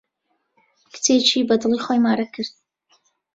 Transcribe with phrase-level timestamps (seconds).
[0.93, 2.53] کچێکی بە دڵی خۆی مارە کرد.